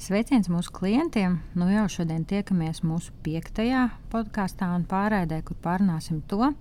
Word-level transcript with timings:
Sveiciens 0.00 0.46
mūsu 0.48 0.72
klientiem. 0.72 1.34
Nu 1.52 1.66
jau 1.68 1.82
šodien 1.92 2.22
tiekamies 2.24 2.78
mūsu 2.88 3.12
piektajā 3.20 3.82
podkāstā 4.08 4.70
un 4.72 4.86
pārraidē, 4.88 5.42
kur 5.44 5.58
pārunāsim 5.60 6.22
to, 6.30 6.54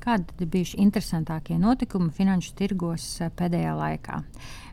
kādi 0.00 0.48
bijuši 0.48 0.78
interesantākie 0.80 1.58
notikumi 1.60 2.08
finanšu 2.16 2.54
tirgos 2.56 3.04
eh, 3.20 3.28
pēdējā 3.36 3.74
laikā. 3.76 4.22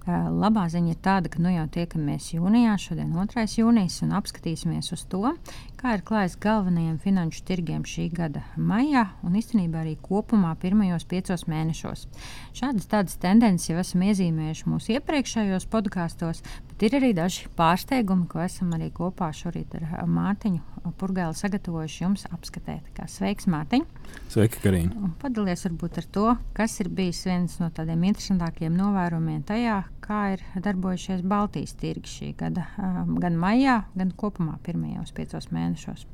Labā 0.03 0.65
ziņa 0.67 0.89
ir 0.91 0.97
tāda, 0.99 1.29
ka 1.31 1.39
nu 1.39 1.53
jau 1.53 1.63
tiekamies 1.71 2.33
jūnijā, 2.33 2.73
šodien 2.81 3.13
2. 3.15 3.45
jūnijas, 3.55 4.01
un 4.03 4.11
apskatīsimies 4.17 4.91
uz 4.91 5.05
to, 5.07 5.31
kā 5.79 5.93
ir 5.95 6.03
klājis 6.03 6.35
galvenajiem 6.43 6.97
finanšu 6.99 7.45
tirgiem 7.47 7.85
šī 7.87 8.09
gada 8.11 8.41
maijā 8.59 9.05
un 9.23 9.37
īstenībā 9.39 9.79
arī 9.85 9.95
kopumā 10.03 10.51
pirmajos 10.59 11.07
piecos 11.07 11.45
mēnešos. 11.47 12.03
Šādas 12.51 12.91
tādas 12.91 13.15
tendences 13.23 13.69
jau 13.71 13.79
esam 13.79 14.03
iezīmējuši 14.09 14.69
mūsu 14.73 14.97
iepriekšējos 14.97 15.69
podkāstos, 15.71 16.43
bet 16.67 16.83
ir 16.83 16.99
arī 16.99 17.13
daži 17.15 17.47
pārsteigumi, 17.55 18.27
ko 18.27 18.43
esam 18.43 18.75
arī 18.75 18.91
kopā 18.91 19.31
šorīt 19.31 19.79
ar 19.79 20.03
Mārtiņu 20.03 20.91
Purgēlu 20.99 21.35
sagatavojuši 21.37 22.03
jums 22.03 22.27
apskatīt. 22.27 22.91
Sveiks, 23.07 23.47
Mārtiņ! 23.47 23.87
Sveiki, 24.33 24.59
Karina! 24.63 25.13
Padalies 25.21 25.63
varbūt 25.69 26.01
ar 26.01 26.07
to, 26.11 26.27
kas 26.57 26.75
ir 26.83 26.91
bijis 26.91 27.23
viens 27.29 27.55
no 27.63 27.71
tādiem 27.71 28.03
interesantākiem 28.09 28.75
novērojumiem 28.75 29.45
tajā, 29.47 29.79
kā 30.03 30.23
ir 30.35 30.43
darbojušies 30.63 31.23
Baltijas 31.27 31.75
tirgi 31.79 32.11
šī 32.11 32.33
gada, 32.39 32.67
gan 33.23 33.39
maijā, 33.39 33.83
gan 33.95 34.11
kopumā 34.19 34.57
pirmajos 34.65 35.15
piecos 35.15 35.47
mēnešos. 35.55 36.07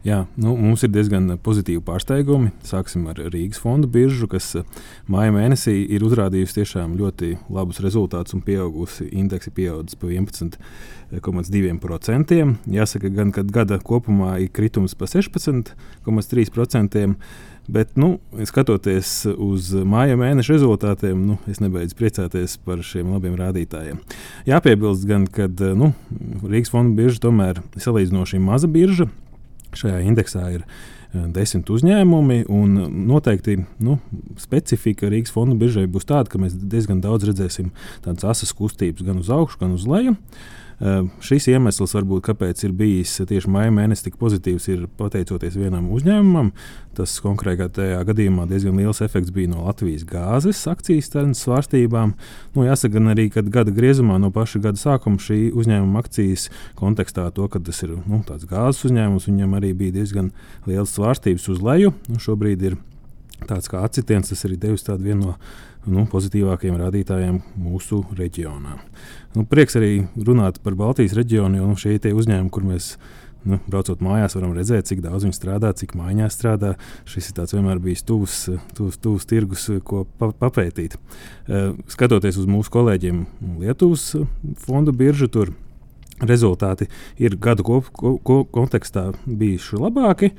Jā, 0.00 0.22
nu, 0.40 0.54
mums 0.56 0.80
ir 0.86 0.88
diezgan 0.94 1.26
pozitīvi 1.44 1.82
pārsteigumi. 1.84 2.54
Sāksim 2.64 3.02
ar 3.10 3.18
Rīgas 3.20 3.58
fondu 3.60 3.84
biržu, 3.92 4.24
kas 4.32 4.46
māja 5.12 5.28
mēnesī 5.34 5.74
ir 5.92 6.00
uzrādījusi 6.06 6.56
tiešām 6.56 6.94
ļoti 6.96 7.36
labus 7.52 7.82
rezultātus 7.84 8.32
un 8.38 8.42
pieaugusi 8.46 9.10
indeksi 9.12 9.50
pieaudzis 9.52 10.00
pa 10.00 10.08
11,2%. 10.08 12.56
Jāsaka, 12.78 13.12
gan 13.12 13.28
kad 13.36 13.52
gada 13.52 13.76
kopumā 13.76 14.40
ir 14.40 14.48
kritums 14.56 14.96
pa 14.96 15.04
16,3%. 15.04 17.12
Bet, 17.70 17.92
nu, 17.94 18.16
skatoties 18.48 19.12
uz 19.30 19.70
māja 19.86 20.16
mēneša 20.18 20.56
rezultātiem, 20.56 21.20
nu, 21.28 21.36
es 21.50 21.60
nebeidzu 21.62 21.94
priecāties 21.98 22.56
par 22.66 22.82
šiem 22.82 23.12
labiem 23.14 23.36
rādītājiem. 23.38 24.00
Jāpiebilst, 24.48 25.06
gan, 25.06 25.28
ka 25.30 25.46
nu, 25.78 25.92
Rīgas 26.42 26.72
fonda 26.72 26.96
birža 26.98 27.22
tomēr 27.28 27.60
ir 27.62 27.84
salīdzinoši 27.84 28.42
maza 28.42 28.70
birža. 28.70 29.06
Šajā 29.78 30.00
indeksā 30.02 30.48
ir 30.56 30.64
eh, 30.64 31.28
desmit 31.30 31.70
uzņēmumi, 31.70 32.40
noteikti 33.12 33.60
nu, 33.78 34.00
specifika 34.42 35.12
Rīgas 35.12 35.30
fonda 35.34 35.54
biržai 35.60 35.86
būs 35.86 36.10
tāda, 36.10 36.26
ka 36.32 36.42
mēs 36.42 36.58
diezgan 36.58 37.04
daudz 37.04 37.28
redzēsim 37.30 37.70
tādas 38.02 38.26
asas 38.34 38.56
kustības 38.56 39.06
gan 39.06 39.22
uz 39.22 39.30
augšu, 39.30 39.62
gan 39.62 39.78
uz 39.78 39.86
leju. 39.86 40.16
Uh, 40.18 40.48
šis 41.20 41.50
iemesls, 41.52 41.92
varbūt, 41.92 42.22
kāpēc 42.30 42.62
ir 42.64 42.72
bijis 42.76 43.18
tieši 43.28 43.50
maija 43.52 43.72
mēnesis 43.74 44.06
tik 44.06 44.16
pozitīvs, 44.20 44.68
ir 44.72 44.86
pateicoties 45.00 45.58
vienam 45.60 45.90
uzņēmumam. 45.92 46.54
Tas 46.96 47.12
konkrētajā 47.22 48.00
gadījumā 48.08 48.46
diezgan 48.50 48.80
liels 48.80 49.02
efekts 49.04 49.32
bija 49.34 49.52
no 49.52 49.66
Latvijas 49.66 50.06
gāzes 50.08 50.62
akcijas 50.70 51.12
svārstībām. 51.38 52.14
Nu, 52.56 52.64
jāsaka, 52.66 52.96
gan 52.96 53.12
arī, 53.12 53.28
kad 53.32 53.52
gada 53.52 53.74
griezumā 53.76 54.16
no 54.20 54.32
paša 54.34 54.62
gada 54.64 54.80
sākuma 54.80 55.20
šī 55.20 55.52
uzņēmuma 55.52 56.00
akcijas 56.00 56.48
kontekstā 56.80 57.28
to, 57.36 57.46
ka 57.52 57.60
tas 57.60 57.84
ir 57.84 57.98
nu, 58.00 58.22
gāzes 58.26 58.88
uzņēmums, 58.88 59.28
viņam 59.28 59.58
arī 59.60 59.74
bija 59.76 60.00
diezgan 60.00 60.32
liels 60.66 60.96
svārstības 60.96 61.50
uz 61.52 61.60
leju. 61.64 61.92
Nu, 62.08 62.18
šobrīd 62.24 62.70
ir 62.70 62.80
tāds 63.48 63.70
kā 63.70 63.84
acitiens, 63.86 64.30
tas 64.32 64.44
arī 64.48 64.58
devis 64.60 64.86
tādu 64.86 65.08
vienu 65.08 65.34
no 65.86 66.02
nu, 66.02 66.04
pozitīvākajiem 66.10 66.76
rādītājiem 66.80 67.40
mūsu 67.60 68.02
reģionā. 68.16 68.76
Nu, 69.36 69.46
prieks 69.48 69.78
arī 69.80 70.04
runāt 70.16 70.60
par 70.64 70.76
Baltijas 70.78 71.16
reģionu, 71.16 71.60
jo 71.60 71.70
nu, 71.70 71.78
šie 71.80 71.96
ir 71.96 72.16
uzņēmumi, 72.16 72.52
kur 72.52 72.66
mēs 72.68 72.92
nu, 73.48 73.56
braucot 73.70 74.02
mājās, 74.04 74.36
varam 74.36 74.52
redzēt, 74.56 74.90
cik 74.90 75.00
daudz 75.04 75.24
viņi 75.24 75.36
strādā, 75.36 75.72
cik 75.76 75.94
mājās 75.98 76.36
strādā. 76.36 76.74
Šis 77.08 77.30
ir 77.32 77.40
vienmēr 77.54 77.80
bijis 77.80 78.04
tuvs, 78.04 78.42
tuvs, 78.76 79.00
tuvs 79.00 79.28
tirgus, 79.30 79.66
ko 79.86 80.04
pa, 80.20 80.32
papētīt. 80.36 80.98
Uh, 81.48 81.72
skatoties 81.90 82.40
uz 82.40 82.48
mūsu 82.50 82.72
kolēģiem 82.74 83.24
Lietuvas 83.62 84.12
fondu 84.66 84.92
biržu, 84.96 85.30
tur 85.32 85.54
rezultāti 86.26 86.88
ir 87.20 87.36
gadu 87.40 87.64
kop, 87.66 87.90
ko, 87.96 88.16
ko, 88.24 88.42
kontekstā 88.44 89.10
bijuši 89.26 89.80
labāki. 89.80 90.32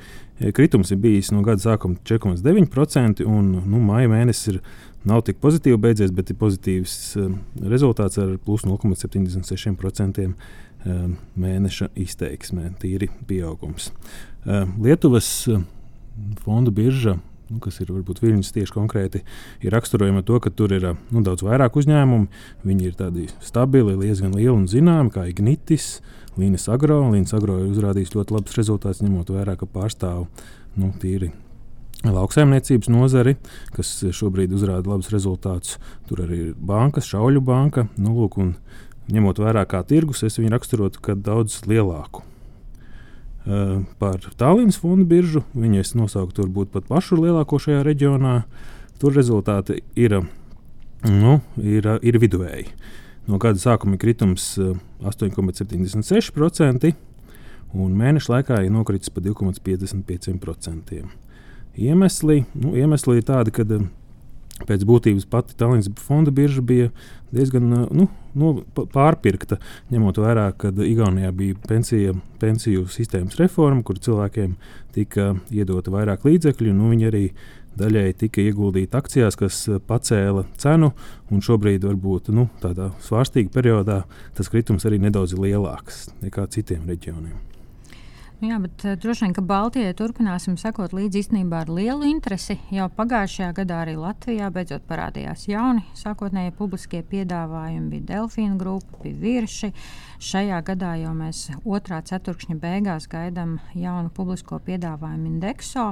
Kritums 0.54 0.90
ir 0.90 1.00
bijis 1.02 1.30
no 1.34 1.42
gada 1.46 1.62
sākuma 1.62 2.00
4,9%, 2.08 3.22
un 3.26 3.52
nu, 3.62 3.82
maija 3.82 4.10
mēnesis 4.10 4.54
ir 4.54 4.60
nav 5.08 5.22
tik 5.26 5.38
pozitīvi 5.42 5.78
beidzies, 5.82 6.14
bet 6.14 6.30
ir 6.30 6.38
pozitīvs 6.38 6.96
uh, 7.18 7.30
rezultāts 7.70 8.18
ar 8.22 8.36
plus 8.42 8.66
0,76% 8.66 10.26
uh, 10.26 10.34
mēneša 11.38 11.92
izteiksmē, 11.98 12.72
tīri 12.82 13.10
pieaugums. 13.28 13.92
Lietuvas 14.42 15.28
fondu 16.42 16.72
birža. 16.74 17.16
Nu, 17.52 17.60
kas 17.60 17.82
ir 17.82 17.90
varbūt 17.92 18.22
viņas 18.22 18.54
tieši 18.54 18.72
konkrēti, 18.72 19.20
ir 19.60 19.74
raksturojama 19.74 20.22
to, 20.24 20.38
ka 20.40 20.48
tur 20.56 20.72
ir 20.72 20.86
nu, 21.12 21.20
daudz 21.20 21.44
vairāk 21.44 21.76
uzņēmumu. 21.76 22.30
Viņi 22.64 22.88
ir 22.88 22.96
tādi 22.96 23.26
stabili, 23.44 23.98
diezgan 24.00 24.32
lieli 24.32 24.54
un 24.54 24.64
zināmi, 24.72 25.12
kā 25.12 25.26
Ignitis, 25.28 25.98
Līnas 26.40 26.64
Agro. 26.72 27.02
Līnas 27.12 27.36
Agro 27.36 27.58
ir 27.60 27.68
uzrādījis 27.74 28.14
ļoti 28.16 28.38
labus 28.38 28.56
rezultātus, 28.56 29.04
ņemot 29.04 29.34
vērā, 29.36 29.58
ka 29.60 29.68
pārstāv 29.68 30.24
nu, 30.80 30.88
tīri 31.02 31.28
lauksaimniecības 32.08 32.88
nozari, 32.90 33.36
kas 33.76 33.92
šobrīd 34.16 34.56
uzrāda 34.56 34.94
labus 34.94 35.12
rezultātus. 35.12 35.76
Tur 36.08 36.24
arī 36.24 36.40
ir 36.48 36.56
bankas, 36.56 37.10
šauļu 37.12 37.44
banka. 37.44 37.86
Nu, 38.00 38.16
lūk, 38.16 38.40
ņemot 39.12 39.44
vērā 39.44 39.68
kā 39.68 39.84
tirgus, 39.84 40.24
es 40.24 40.40
viņu 40.40 40.56
raksturotu 40.56 41.04
kā 41.04 41.18
daudz 41.18 41.60
lielāku. 41.68 42.24
Uh, 43.42 43.82
par 43.98 44.22
Tallinas 44.38 44.78
fondu 44.78 45.02
biržu 45.10 45.40
viņu 45.58 45.80
es 45.82 45.96
nosauktu 45.98 46.44
varbūt 46.44 46.70
pat 46.70 46.86
pašu 46.86 47.18
lielāko 47.18 47.58
šajā 47.58 47.82
reģionā. 47.86 48.44
Tur 49.02 49.10
rezultāti 49.18 49.80
ir, 49.98 50.20
nu, 51.10 51.40
ir, 51.58 51.88
ir 52.06 52.18
viduvēji. 52.22 52.68
No 53.26 53.38
gada 53.42 53.58
sākuma 53.58 53.96
ir 53.96 54.02
kritums 54.02 54.44
8,76%, 54.58 56.92
un 57.74 57.98
mēneša 57.98 58.32
laikā 58.36 58.60
ir 58.62 58.70
nokritis 58.74 59.10
pa 59.10 59.20
2,55%. 59.24 61.02
Iemesli, 61.82 62.44
nu, 62.58 62.74
iemesli 62.76 63.16
ir 63.18 63.24
tādi, 63.26 63.50
ka 63.54 63.62
eh, 63.64 63.86
pēc 64.68 64.84
būtības 64.88 65.26
pati 65.30 65.56
Tallinas 65.58 65.90
fonda 66.02 66.32
birža 66.34 66.62
bija 66.64 66.90
diezgan 67.32 67.72
eh, 67.72 67.86
nu, 67.90 68.08
nu, 68.38 68.52
pārpirkta, 68.76 69.58
ņemot 69.92 70.20
vērā, 70.22 70.50
ka 70.58 70.72
Igaunijā 70.72 71.32
bija 71.36 71.58
pensija, 71.68 72.14
pensiju 72.42 72.86
sistēmas 72.92 73.38
reforma, 73.40 73.82
kur 73.86 74.00
cilvēkiem 74.02 74.54
tika 74.94 75.32
iedota 75.50 75.92
vairāk 75.94 76.26
līdzekļu. 76.28 76.74
Nu, 76.76 76.92
viņi 76.92 77.08
arī 77.10 77.24
daļēji 77.78 78.18
tika 78.26 78.42
ieguldīti 78.44 78.98
akcijās, 78.98 79.38
kas 79.40 79.62
eh, 79.68 79.80
pacēla 79.88 80.46
cenu, 80.60 80.92
un 81.32 81.44
šobrīd, 81.44 81.86
varbūt 81.88 82.32
nu, 82.36 82.48
tādā 82.64 82.92
svārstīgā 83.06 83.54
periodā, 83.54 84.02
tas 84.36 84.52
kritums 84.52 84.86
arī 84.88 85.00
nedaudz 85.02 85.36
lielāks 85.38 86.10
nekā 86.24 86.46
citiem 86.52 86.84
reģioniem. 86.88 87.51
Nu 88.42 88.48
jā, 88.50 88.56
bet 88.58 88.82
uh, 88.82 88.96
droši 88.98 89.22
vien, 89.22 89.32
ka 89.36 89.42
Baltijai 89.46 89.92
turpināsim 89.94 90.56
sekot 90.58 90.90
līdzi 90.96 91.20
īstenībā 91.20 91.60
ar 91.62 91.68
lielu 91.70 92.08
interesi. 92.08 92.56
Jau 92.74 92.88
pagājušajā 92.90 93.52
gadā 93.60 93.76
arī 93.84 93.92
Latvijā 93.94 94.48
beidzot 94.50 94.82
parādījās 94.88 95.44
jauni 95.46 95.84
sākotnēji 96.00 96.50
publiskie 96.58 97.04
piedāvājumi. 97.06 97.86
Bija 97.92 98.08
Delfīna 98.08 98.58
grupa, 98.58 98.98
bija 99.04 99.20
virši. 99.22 99.70
Šajā 100.22 100.60
gadā 100.62 100.92
jau 101.00 101.10
mēs 101.18 101.48
otrā 101.66 101.96
ceturkšņa 102.06 102.54
beigās 102.62 103.08
gaidām 103.10 103.56
jaunu 103.74 104.12
publisko 104.14 104.60
piedāvājumu 104.62 105.26
indekso. 105.32 105.88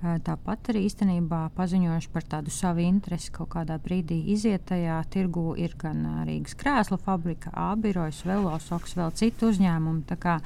Tāpat 0.00 0.70
arī 0.72 0.86
īstenībā 0.86 1.42
paziņojuši 1.56 2.10
par 2.14 2.24
tādu 2.32 2.54
savu 2.56 2.80
interesi 2.86 3.28
kaut 3.36 3.50
kādā 3.52 3.76
brīdī 3.82 4.16
iziet 4.32 4.64
tajā 4.70 4.96
tirgu 5.12 5.52
ir 5.60 5.76
gan 5.76 6.00
Rīgas 6.24 6.56
krēslu 6.56 6.96
fabrika, 7.04 7.52
A 7.52 7.74
birojas, 7.76 8.22
Velosoks, 8.24 8.96
vēl 8.96 9.12
citu 9.12 9.52
uzņēmumu. 9.52 10.06
Tā 10.08 10.16
kā 10.24 10.38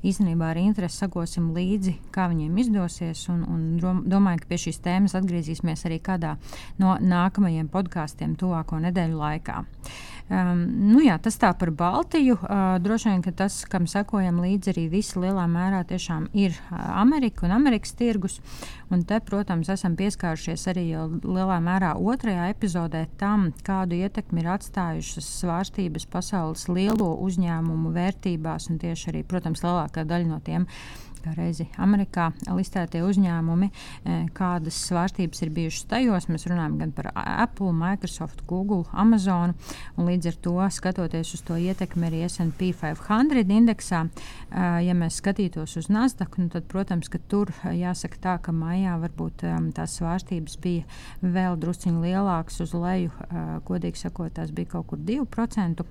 īstenībā 0.00 0.54
ar 0.54 0.64
interesi 0.64 1.02
sakosim 1.04 1.52
līdzi, 1.56 1.98
kā 2.14 2.30
viņiem 2.32 2.60
izdosies. 2.64 3.28
Un, 3.28 3.44
un 3.44 4.04
domāju, 4.08 4.46
ka 4.46 4.54
pie 4.54 4.64
šīs 4.64 4.80
tēmas 4.84 5.16
atgriezīsimies 5.18 5.84
arī 5.84 6.00
kādā 6.00 6.38
no 6.80 6.96
nākamajiem 7.00 7.68
podkāstiem 7.68 8.38
tuvāko 8.40 8.80
nedēļu 8.88 9.26
laikā. 9.26 9.64
Um, 10.28 10.60
nu 10.92 11.00
jā, 11.00 11.14
tas 11.24 11.38
tā 11.40 11.54
par 11.56 11.70
Baltiju. 11.72 12.34
Uh, 12.42 12.76
droši 12.84 13.08
vien, 13.08 13.22
ka 13.24 13.32
tas, 13.32 13.62
kam 13.70 13.86
sekojam 13.88 14.42
līdzi, 14.44 14.74
arī 14.74 14.84
visi 14.92 15.16
lielā 15.22 15.46
mērā 15.48 15.80
tiešām 15.88 16.26
ir 16.36 16.52
uh, 16.52 16.82
Amerika 17.00 17.46
un 17.48 17.54
Amerikas 17.56 17.94
tirgus. 17.96 18.36
Un 18.92 19.06
te, 19.08 19.20
protams, 19.24 19.70
esam 19.72 19.96
pieskārušies 19.96 20.66
arī 20.68 20.84
lielā 21.24 21.58
mērā 21.64 21.94
otrajā 21.96 22.50
epizodē 22.52 23.06
tam, 23.20 23.50
kādu 23.64 23.96
ietekmi 24.02 24.44
ir 24.44 24.52
atstājušas 24.58 25.32
svārstības 25.40 26.08
pasaules 26.12 26.68
lielo 26.68 27.14
uzņēmumu 27.24 27.92
vērtībās, 27.96 28.68
un 28.68 28.80
tieši 28.84 29.12
arī, 29.12 29.24
protams, 29.28 29.64
lielākā 29.64 30.04
daļa 30.08 30.28
no 30.28 30.40
tiem 30.44 30.68
reizi 31.36 31.68
Amerikā 31.80 32.28
listētie 32.54 33.02
uzņēmumi, 33.06 33.68
e, 33.68 34.18
kādas 34.36 34.78
svārstības 34.88 35.42
ir 35.44 35.52
bijušas 35.54 35.88
tajos. 35.90 36.28
Mēs 36.30 36.46
runājam 36.50 36.78
gan 36.80 36.92
par 36.96 37.10
Apple, 37.14 37.72
Microsoft, 37.76 38.44
Google, 38.46 38.84
Amazon. 38.92 39.54
Līdz 39.98 40.30
ar 40.32 40.38
to, 40.46 40.54
skatoties 40.78 41.34
uz 41.34 41.44
to 41.46 41.58
ietekmi 41.58 42.08
arī 42.08 42.22
SP 42.28 42.70
500 42.78 43.52
indeksā, 43.58 44.04
e, 44.06 44.66
ja 44.86 44.96
mēs 44.98 45.20
skatītos 45.22 45.76
uz 45.80 45.90
Nasdaq, 45.92 46.38
nu 46.38 46.48
tad, 46.52 46.68
protams, 46.70 47.10
ka 47.12 47.20
tur 47.28 47.52
jāsaka 47.64 48.22
tā, 48.22 48.38
ka 48.42 48.54
maijā 48.54 48.98
varbūt 49.02 49.44
e, 49.44 49.54
tās 49.76 49.98
svārstības 49.98 50.58
bija 50.62 50.84
vēl 51.22 51.58
drusciņi 51.60 52.04
lielākas 52.08 52.62
uz 52.64 52.74
leju. 52.76 53.12
Godīgi 53.68 54.00
sakot, 54.00 54.32
tās 54.36 54.52
bija 54.54 54.76
kaut 54.76 54.88
kur 54.92 55.00
2% 55.02 55.84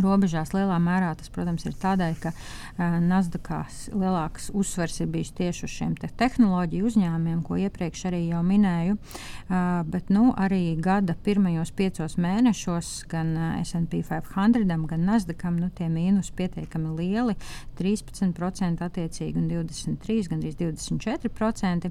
robežās. 0.00 0.52
Lielā 0.56 0.78
mērā 0.82 1.12
tas, 1.18 1.30
protams, 1.32 1.66
ir 1.68 1.76
tādēļ, 1.80 2.16
ka 2.22 2.32
uh, 2.32 2.98
Nasdaqā 3.02 3.62
lielāks 3.92 4.50
uzsvers 4.56 5.00
ir 5.02 5.10
bijis 5.12 5.32
tieši 5.36 5.66
uz 5.66 5.74
šiem 5.74 5.94
te 6.00 6.08
tehnoloģiju 6.20 6.88
uzņēmumiem, 6.88 7.42
ko 7.46 7.58
iepriekš 7.60 8.06
arī 8.10 8.22
jau 8.30 8.42
minēju. 8.46 8.96
Uh, 8.96 9.82
bet 9.88 10.10
nu, 10.12 10.30
arī 10.38 10.76
gada 10.82 11.16
pirmajos 11.24 11.74
piecos 11.76 12.16
mēnešos 12.20 12.92
gan 13.12 13.34
uh, 13.36 13.60
SP 13.62 14.02
500, 14.02 14.64
gan 14.90 15.06
Nasdaqam 15.08 15.58
nu, 15.60 15.68
tie 15.74 15.88
mīnus 15.92 16.32
pietiekami 16.36 16.96
lieli- 16.98 17.36
13% 17.78 18.82
attiecīgi 18.86 19.36
un 19.36 19.48
23, 19.48 20.28
gandrīz 20.32 20.56
24%. 20.56 21.90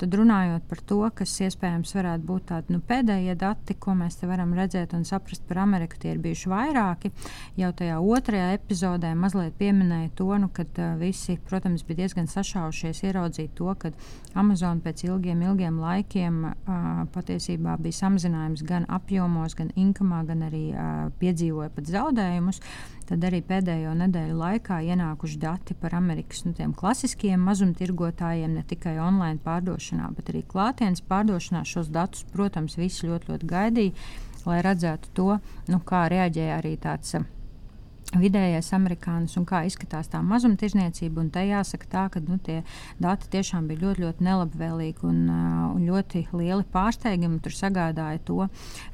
Tad 0.00 0.14
runājot 0.16 0.62
par 0.68 0.80
to, 0.86 1.00
kas 1.14 1.34
iespējams 1.44 1.92
varētu 1.96 2.24
būt 2.24 2.46
tādi 2.52 2.74
nu, 2.74 2.80
pēdējie 2.80 3.36
dati, 3.36 3.74
ko 3.74 3.94
mēs 3.98 4.20
te 4.20 4.28
varam 4.30 4.54
redzēt 4.56 4.94
un 4.96 5.04
saprast 5.04 5.44
par 5.48 5.58
Ameriku, 5.64 5.98
tie 6.00 6.14
ir 6.14 6.22
bijuši 6.22 6.50
vairāki. 6.52 7.12
Jau 7.60 7.70
tajā 7.76 7.98
otrajā 8.00 8.52
epizodē 8.56 9.12
mazliet 9.18 9.56
pieminēja 9.58 10.12
to, 10.18 10.28
nu, 10.40 10.48
ka 10.54 10.64
uh, 10.66 10.94
visi, 11.00 11.36
protams, 11.48 11.84
bija 11.86 12.04
diezgan 12.04 12.30
sašaušies 12.30 13.02
ieraudzīt 13.08 13.56
to, 13.58 13.72
ka 13.80 13.92
Amazon 14.38 14.80
pēc 14.84 15.04
ilgiem, 15.08 15.42
ilgiem 15.48 15.80
laikiem 15.82 16.40
uh, 16.46 16.86
patiesībā 17.14 17.76
bija 17.82 17.98
samazinājums 18.04 18.64
gan 18.66 18.86
apjomos, 18.88 19.56
gan 19.58 19.72
inkamā, 19.76 20.22
gan 20.28 20.46
arī 20.48 20.64
uh, 20.70 21.10
piedzīvoja 21.20 21.72
pat 21.74 21.90
zaudējumus. 21.90 22.62
Tad 23.10 23.24
arī 23.26 23.40
pēdējo 23.42 23.90
nedēļu 23.98 24.36
laikā 24.38 24.76
ienākuši 24.86 25.38
dati 25.42 25.74
par 25.74 25.96
Amerikas 25.98 26.44
nu, 26.46 26.54
klasiskiem 26.78 27.42
mazumtirgotājiem, 27.42 28.54
ne 28.54 28.62
tikai 28.62 29.00
online 29.02 29.42
pārdošanā, 29.42 30.12
bet 30.14 30.30
arī 30.30 30.44
klātienes 30.46 31.02
pārdošanā. 31.10 31.64
Šos 31.66 31.90
datus, 31.90 32.22
protams, 32.30 32.78
visi 32.78 33.10
ļoti, 33.10 33.32
ļoti 33.32 33.50
gaidīja, 33.50 34.10
lai 34.46 34.60
redzētu 34.64 35.12
to, 35.14 35.28
nu, 35.68 35.80
kā 35.84 36.06
reaģēja 36.12 36.58
arī 36.60 36.76
tāds 36.80 37.16
vidējais 38.18 38.72
amerikānis 38.74 39.36
un 39.38 39.44
kā 39.46 39.62
izskatās 39.68 40.10
tā 40.10 40.20
mazumtirdzniecība. 40.26 41.22
Te 41.30 41.44
jāsaka, 41.46 41.86
tā, 41.90 42.04
ka 42.10 42.22
nu, 42.24 42.40
tie 42.42 42.60
dati 43.02 43.28
tiešām 43.30 43.68
bija 43.70 43.84
ļoti, 43.84 44.04
ļoti 44.04 44.26
nelabvēlīgi 44.26 45.06
un, 45.06 45.20
uh, 45.30 45.60
un 45.76 45.84
ļoti 45.86 46.24
lieli 46.34 46.66
pārsteigumi. 46.72 47.38
Tur 47.44 47.54
sagādāja 47.54 48.22
to, 48.26 48.38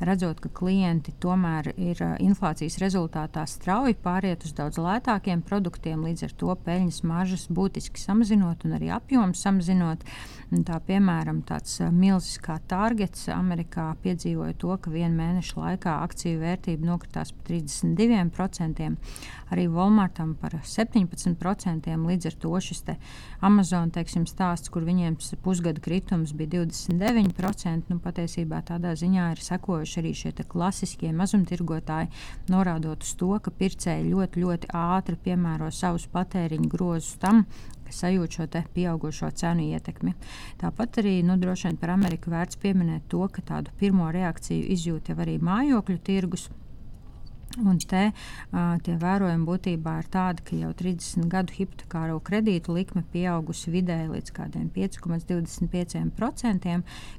redzot, 0.04 0.42
ka 0.44 0.52
klienti 0.60 1.14
tomēr 1.22 1.72
ir 1.76 2.02
uh, 2.04 2.16
inflācijas 2.20 2.76
rezultātā 2.82 3.46
strauji 3.48 3.96
pāriet 4.04 4.44
uz 4.44 4.52
daudz 4.56 4.80
lētākiem 4.82 5.44
produktiem, 5.46 6.04
līdz 6.04 6.28
ar 6.28 6.36
to 6.36 6.58
peļņas 6.66 7.02
maržas 7.08 7.46
būtiski 7.48 8.02
samazinot 8.02 8.66
un 8.68 8.76
arī 8.76 8.92
apjoms 8.94 9.40
samazinot. 9.46 10.04
Tā, 10.66 10.76
piemēram, 10.86 11.40
tāds 11.48 11.80
uh, 11.80 11.88
milzīgs 11.88 12.42
kā 12.44 12.58
Targets 12.68 13.30
Amerikā 13.32 13.88
piedzīvoja 14.04 14.58
to, 14.60 14.76
ka 14.76 14.92
vienu 14.92 15.16
mēnešu 15.16 15.62
laikā 15.62 15.96
akciju 16.04 16.44
vērtība 16.44 16.92
nokritās 16.92 17.32
par 17.32 17.48
32% 17.48 19.05
arī 19.52 19.66
Walmartam 19.70 20.34
par 20.40 20.56
17%. 20.64 21.90
Līdz 22.06 22.30
ar 22.30 22.36
to 22.42 22.52
šis 22.62 22.82
Amazon 23.44 23.90
teiksim, 23.94 24.26
stāsts, 24.26 24.70
kur 24.72 24.86
viņiem 24.86 25.16
pusgada 25.44 25.80
kritums 25.82 26.32
bija 26.36 26.62
29%, 26.62 27.92
nu, 27.92 28.00
patiesībā 28.02 28.62
tādā 28.66 28.94
ziņā 28.98 29.30
ir 29.34 29.44
sekojuši 29.44 30.00
arī 30.02 30.12
šie 30.14 30.34
klasiskie 30.48 31.12
mazumtirgotāji, 31.12 32.10
norādot 32.52 33.06
uz 33.06 33.14
to, 33.18 33.32
ka 33.42 33.50
pircēji 33.50 34.10
ļoti, 34.10 34.42
ļoti 34.42 34.74
ātri 34.74 35.16
piemēro 35.28 35.70
savus 35.70 36.06
patēriņu 36.12 36.70
grozus 36.72 37.16
tam, 37.22 37.44
sajūt 37.90 38.38
šo 38.38 38.46
pieaugušo 38.74 39.30
cenu 39.30 39.70
ietekmi. 39.70 40.14
Tāpat 40.60 41.00
arī 41.02 41.22
nu, 41.22 41.36
droši 41.38 41.68
vien 41.68 41.80
par 41.80 41.94
Ameriku 41.94 42.32
vērts 42.34 42.58
pieminēt 42.62 43.06
to, 43.08 43.22
ka 43.28 43.42
tādu 43.42 43.70
pirmo 43.78 44.10
reakciju 44.10 44.72
izjūt 44.74 45.12
jau 45.12 45.18
arī 45.22 45.38
mājokļu 45.38 45.98
tirgus. 46.02 46.48
Un 47.64 47.78
te 47.80 48.12
uh, 48.12 48.76
tie 48.84 48.98
vērojumi 49.00 49.46
būtībā 49.48 49.94
ir 50.02 50.08
tādi, 50.12 50.42
ka 50.44 50.56
jau 50.58 50.72
30 50.76 51.24
gadu 51.32 51.54
hipotekāro 51.56 52.18
kredītu 52.24 52.74
likme 52.76 53.00
pieaugusi 53.14 53.72
vidēji 53.72 54.10
līdz 54.12 54.30
5,25%, 54.76 56.74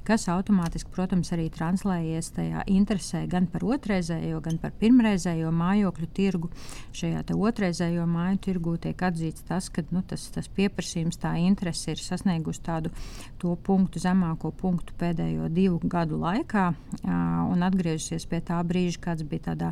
kas 0.06 0.28
automātiski, 0.30 0.92
protams, 0.94 1.32
arī 1.34 1.48
translējies 1.50 2.30
tajā 2.36 2.62
interesē 2.70 3.24
gan 3.30 3.48
par 3.50 3.66
otrreizējo, 3.66 4.38
gan 4.44 4.58
par 4.62 4.70
pirmreizējo 4.78 5.50
mājokļu 5.58 6.08
tirgu. 6.14 6.50
Šajā 6.94 7.24
otrreizējo 7.34 8.06
māju 8.06 8.38
tirgu 8.46 8.76
tiek 8.86 8.98
atzīts 9.08 9.42
tas, 9.48 9.66
ka 9.74 9.82
nu, 9.90 10.04
tas, 10.06 10.28
tas 10.34 10.46
pieprasījums, 10.54 11.18
tā 11.18 11.34
interese 11.42 11.96
ir 11.96 12.00
sasniegusi 12.02 12.62
tādu 12.68 12.88
punktu, 13.42 13.98
zemāko 14.02 14.52
punktu 14.54 14.94
pēdējo 14.98 15.50
divu 15.50 15.78
gadu 15.82 16.18
laikā 16.22 16.66
uh, 16.70 16.78
un 17.50 17.62
atgriežusies 17.66 18.26
pie 18.30 18.40
tā 18.44 18.62
brīža, 18.66 18.98
kāds 19.08 19.22
bija 19.26 19.42
tādā 19.50 19.70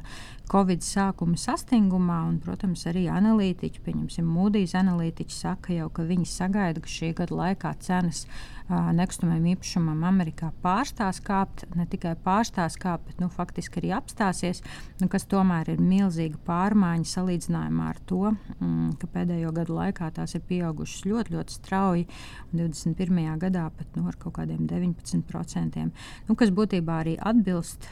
Covid 0.57 0.81
sākuma 0.81 1.37
sastingumā, 1.37 2.23
un, 2.31 2.37
protams, 2.41 2.87
arī 2.89 3.03
analītiķi, 3.13 3.83
pieņemsim, 3.85 4.25
Mūdijas 4.25 4.73
analītiķi 4.81 5.35
saka 5.37 5.75
jau, 5.77 5.91
ka 5.93 6.07
viņi 6.09 6.25
sagaida, 6.31 6.81
ka 6.81 6.89
šī 6.89 7.11
gada 7.19 7.37
laikā 7.37 7.75
cenas 7.85 8.23
nekustamajam 8.69 9.47
īpašumam 9.53 10.03
Amerikā 10.09 10.51
pārstās 10.63 11.21
kāpt, 11.25 11.65
ne 11.79 11.87
tikai 11.91 12.17
pārstās 12.25 12.75
kāpt, 12.81 13.11
bet 13.11 13.21
nu, 13.23 13.29
faktiski 13.33 13.81
arī 13.81 13.93
apstāsies, 13.97 14.63
nu, 15.01 15.09
kas 15.13 15.29
tomēr 15.31 15.71
ir 15.75 15.83
milzīga 15.83 16.41
pārmaiņa 16.47 17.07
salīdzinājumā 17.13 17.89
ar 17.93 18.01
to, 18.11 18.33
mm, 18.33 18.97
ka 19.01 19.11
pēdējo 19.15 19.53
gadu 19.57 19.79
laikā 19.79 20.11
tās 20.19 20.35
ir 20.35 20.43
pieaugušas 20.49 21.07
ļoti, 21.07 21.37
ļoti 21.37 21.59
strauji, 21.61 22.07
un 22.51 22.65
21. 22.65 23.39
gadā 23.47 23.69
pat 23.77 23.99
nu, 23.99 24.07
ar 24.11 24.19
kaut 24.19 24.39
kādiem 24.41 24.67
19%, 24.67 25.87
nu, 26.29 26.35
kas 26.35 26.51
būtībā 26.51 27.01
arī 27.05 27.17
atbilst, 27.23 27.91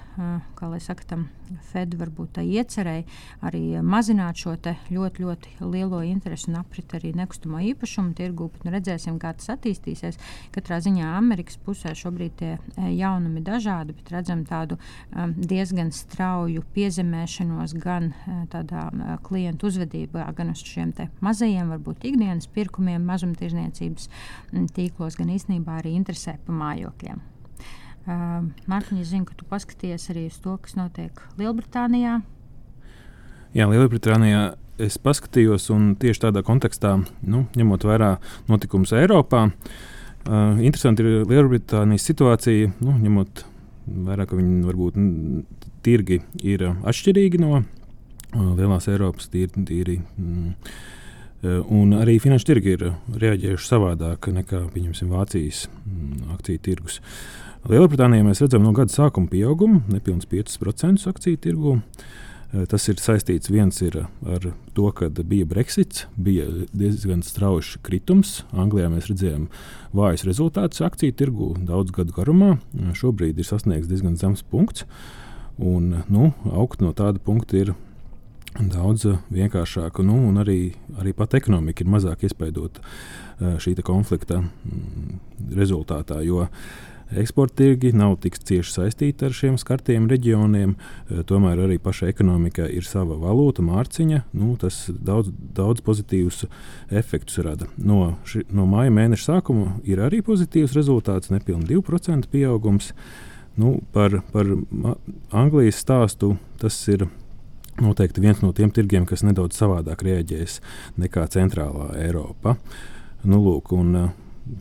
kā 0.59 0.71
lai 0.71 0.83
saka, 0.83 1.07
tam 1.14 1.28
Fed 1.71 1.93
varbūt 2.00 2.38
tā 2.38 2.43
iecerēja 2.47 3.04
arī 3.45 3.81
mazināt 3.85 4.40
šo 4.40 4.54
ļoti, 4.57 5.25
ļoti 5.25 5.69
lielo 5.69 6.00
interesi 6.07 6.49
un 6.50 6.59
aprit 6.62 6.95
arī 6.97 7.12
nekustamo 7.16 7.61
īpašumu 7.73 8.14
tirgu, 8.16 8.49
nu, 8.64 8.73
redzēsim, 8.73 9.19
kā 9.21 9.35
tas 9.37 9.52
attīstīsies. 9.54 10.19
Kad 10.54 10.63
Katrā 10.64 10.78
ziņā 10.80 11.11
Amerikas 11.18 11.59
pusē 11.61 11.90
šobrīd 11.92 12.38
tie 12.40 12.54
e, 12.56 12.87
jaunumi 12.97 13.42
ir 13.42 13.44
dažādi, 13.44 13.92
bet 13.92 14.09
redzam 14.14 14.47
tādu 14.49 14.78
um, 15.12 15.35
diezgan 15.37 15.90
strauju 15.92 16.62
piezemēšanos 16.73 17.75
gan 17.83 18.06
uh, 18.14 18.38
tādā 18.49 18.87
klientu 19.28 19.68
uzvedībā, 19.68 20.25
gan 20.33 20.54
uz 20.54 20.64
šiem 20.64 20.97
mazajiem, 21.21 21.68
varbūt 21.75 22.09
ikdienas 22.09 22.49
pirkumiem, 22.56 23.04
mazumtirdzniecības 23.12 24.09
tīklos, 24.73 25.21
gan 25.21 25.37
īstenībā 25.37 25.83
arī 25.83 25.92
interesē 25.99 26.38
pa 26.49 26.56
mājokļiem. 26.64 27.21
Uh, 27.21 28.49
Mārtiņa, 28.64 29.04
es 29.04 29.12
zinu, 29.12 29.28
ka 29.28 29.37
tu 29.37 29.44
paskaties 29.52 30.09
arī 30.16 30.30
uz 30.33 30.40
to, 30.40 30.56
kas 30.64 30.80
notiek 30.80 31.26
Lielbritānijā. 31.37 32.23
Jā, 33.52 33.68
Lielbritānijā 33.68 34.54
es 34.80 34.97
paskatījos, 34.97 35.68
un 35.76 35.92
tieši 36.00 36.30
tādā 36.30 36.40
kontekstā, 36.40 37.02
nu, 37.21 37.50
ņemot 37.52 37.85
vērā 37.85 38.14
notikumus 38.49 38.97
Eiropā, 38.97 39.50
uh, 39.52 39.90
Uh, 40.25 40.57
interesanti 40.64 41.04
ir 41.04 41.26
Lielbritānijas 41.28 42.07
situācija, 42.09 42.71
nu, 42.81 42.97
ņemot 42.97 43.45
vērā, 44.07 44.25
ka 44.25 44.38
viņi 44.38 44.64
varbūt 44.64 44.99
tirgi 45.85 46.23
ir 46.40 46.64
atšķirīgi 46.73 47.40
no 47.43 47.59
uh, 47.61 47.64
lielās 48.57 48.88
Eiropas 48.88 49.28
tīri. 49.33 49.64
tīri 49.69 50.00
mm, 50.00 50.54
Un 51.45 51.90
arī 51.93 52.14
finanšu 52.25 52.47
tirgi 52.49 52.73
ir 52.73 52.83
reaģējuši 53.21 53.69
savādāk 53.69 54.31
nekā 54.33 54.62
Vācijas 55.11 55.66
mm, 55.69 56.31
akciju 56.38 56.62
tirgus. 56.64 57.02
Lielbritānijā 57.69 58.25
mēs 58.25 58.40
redzam 58.40 58.64
no 58.64 58.73
gada 58.76 58.93
sākuma 58.93 59.28
pieaugumu, 59.28 59.83
nepilnīgi 59.93 60.31
5% 60.31 61.04
akciju 61.11 61.40
tirgu. 61.45 61.75
Tas 62.70 62.84
ir 62.87 63.00
saistīts 63.02 63.50
viens 63.50 63.80
ir 63.82 63.96
ar 64.30 64.44
to, 64.76 64.84
ka 64.94 65.08
bija 65.11 65.46
Brexits, 65.49 66.04
bija 66.14 66.46
diezgan 66.70 67.25
strauji 67.26 67.80
kritums. 67.82 68.44
Anglijā 68.54 68.90
mēs 68.92 69.08
redzējām 69.11 69.49
vājus 69.96 70.26
rezultātus 70.28 70.84
akciju 70.87 71.16
tirgu 71.18 71.49
daudz 71.66 71.94
gadu 71.96 72.14
garumā. 72.14 72.52
Šobrīd 72.94 73.40
ir 73.40 73.49
sasniegts 73.49 73.90
diezgan 73.90 74.14
zems 74.20 74.44
punkts. 74.46 74.87
Un, 75.58 76.04
nu, 76.11 76.30
augt 76.50 76.82
no 76.82 76.94
tāda 76.94 77.23
punkta 77.23 77.58
ir 77.58 77.75
daudz 78.54 79.06
vienkāršāk, 79.34 79.99
nu, 80.06 80.20
un 80.28 80.38
arī, 80.42 80.75
arī 81.00 81.14
pat 81.16 81.34
ekonomika 81.38 81.82
ir 81.82 81.90
mazāk 81.90 82.23
iespaidota 82.26 82.82
šī 83.62 83.75
konflikta 83.82 84.44
mm, 84.44 85.20
rezultātā. 85.58 86.20
Jo 86.23 86.46
eksporta 87.12 87.56
tirgi 87.61 87.92
nav 87.96 88.16
tik 88.23 88.38
cieši 88.38 88.73
saistīti 88.73 89.26
ar 89.26 89.34
šiem 89.37 89.58
skartiem 89.61 90.06
reģioniem, 90.11 90.75
tomēr 91.28 91.64
arī 91.66 91.78
pašai 91.82 92.11
ekonomikai 92.12 92.70
ir 92.75 92.87
sava 92.88 93.16
valūta, 93.20 93.64
mārciņa. 93.66 94.23
Nu, 94.37 94.54
tas 94.61 94.84
daudz, 94.88 95.32
daudz 95.56 95.84
pozitīvus 95.84 96.44
efektus 96.90 97.42
rada. 97.44 97.68
No, 97.76 98.16
ši, 98.28 98.46
no 98.54 98.66
māja 98.70 98.94
mēneša 98.94 99.28
sākuma 99.34 99.76
ir 99.88 100.02
arī 100.04 100.23
pozitīvs 100.25 100.76
rezultāts, 100.76 101.32
nepilnīgi 101.34 101.76
2% 101.76 102.30
pieaugums. 102.32 102.92
Nu, 103.61 103.76
par, 103.94 104.18
par 104.32 104.49
Anglijas 105.30 105.78
stāstu 105.84 106.34
tas 106.58 106.78
ir 106.90 107.06
noteikti 107.80 108.23
viens 108.23 108.40
no 108.42 108.50
tiem 108.54 108.73
tirgiem, 108.75 109.06
kas 109.06 109.23
nedaudz 109.26 109.58
savādāk 109.58 110.02
rēģēs 110.06 110.61
nekā 111.02 111.26
Centrālā 111.30 111.92
Eiropa. 112.02 112.56
Nu, 113.25 113.40
lūk, 113.40 113.73
un, 113.75 113.94
uh, 113.99 114.11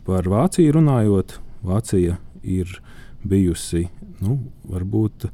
par 0.06 0.28
Vāciju 0.30 0.78
runājot, 0.78 1.38
Vācija 1.64 2.18
ir 2.44 2.78
bijusi 3.24 3.86
nu, 4.20 4.38
varbūt 4.68 5.28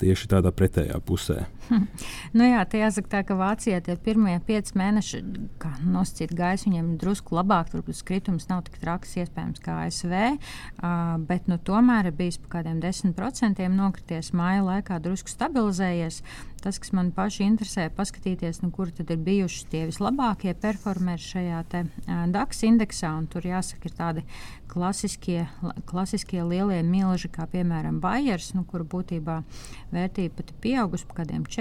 tieši 0.00 0.30
tādā 0.32 0.52
pretējā 0.52 0.98
pusē. 1.04 1.44
nu 2.36 2.46
jā, 2.46 2.62
tā 2.68 2.80
jāsaka, 2.80 3.10
tā, 3.12 3.20
ka 3.26 3.36
Vācijā 3.38 3.80
tie 3.84 3.96
pirmie 4.00 4.36
pieci 4.46 4.76
mēneši, 4.78 5.20
kā 5.62 5.72
nosacīt 5.84 6.34
gaisu, 6.36 6.70
viņiem 6.70 6.94
drusku 7.00 7.36
labāk. 7.36 7.70
Tur 7.72 7.84
kritums 8.06 8.48
nav 8.50 8.64
tik 8.66 8.78
traks, 8.82 9.16
iespējams, 9.22 9.62
kā 9.64 9.80
ASV. 9.86 10.14
Uh, 10.16 11.16
bet 11.28 11.48
nu, 11.50 11.58
tomēr 11.58 12.10
ir 12.10 12.16
bijis 12.18 12.40
par 12.42 12.58
kādiem 12.58 12.80
10% 12.82 13.62
nokrities 13.76 14.32
māja 14.36 14.66
laikā, 14.66 15.00
drusku 15.02 15.32
stabilizējies. 15.32 16.22
Tas, 16.66 16.80
kas 16.82 16.90
man 16.96 17.12
paši 17.14 17.44
interesē, 17.46 17.86
paskatīties, 17.94 18.62
nu, 18.64 18.72
kur 18.74 18.90
tad 18.94 19.10
ir 19.12 19.20
bijuši 19.22 19.66
tie 19.70 19.84
vislabākie 19.86 20.54
performeri 20.58 21.22
šajā 21.22 21.62
te, 21.70 21.84
uh, 22.06 22.24
DAX 22.32 22.64
indeksā. 22.66 23.12
Tur 23.30 23.46
jāsaka, 23.46 23.90
ir 23.90 23.96
tādi 23.96 24.26
klasiskie, 24.70 25.46
klasiskie 25.88 26.42
lielie 26.44 26.82
milži, 26.86 27.30
kā 27.32 27.46
piemēram 27.50 28.00
Bayers, 28.02 28.52
nu, 28.56 28.64
kur 28.68 28.84
būtībā 28.86 29.40
vērtība 29.94 30.36
pat 30.40 30.52
ir 30.52 30.60
pieaugusi 30.64 31.06
par 31.08 31.22
kādiem 31.22 31.46
40%. 31.46 31.55